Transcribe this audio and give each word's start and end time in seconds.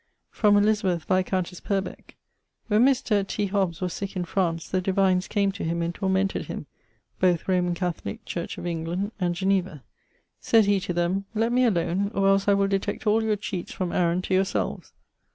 Elizabeth, 0.43 1.03
viscountesse 1.07 1.59
Purbec. 1.61 2.15
When 2.69 2.83
Mr. 2.83 3.27
T. 3.27 3.45
Hobbes 3.45 3.81
was 3.81 3.93
sick 3.93 4.15
in 4.15 4.25
France, 4.25 4.67
the 4.67 4.81
divines 4.81 5.27
came 5.27 5.51
to 5.51 5.63
him, 5.63 5.83
and 5.83 5.93
tormented 5.93 6.45
him 6.45 6.65
(both 7.19 7.47
Roman 7.47 7.75
Catholic, 7.75 8.25
Church 8.25 8.57
of 8.57 8.65
England, 8.65 9.11
and 9.19 9.35
Geneva). 9.35 9.83
Sayd 10.39 10.65
he 10.65 10.79
to 10.79 10.93
them 10.93 11.25
'Let 11.35 11.51
me 11.51 11.65
alone, 11.65 12.09
or 12.15 12.29
els 12.29 12.47
I 12.47 12.55
will 12.55 12.67
detect 12.67 13.05
all 13.05 13.21
your 13.21 13.35
cheates 13.35 13.73
from 13.73 13.91
Aaron 13.91 14.23
to 14.23 14.33
yourselves.' 14.33 14.91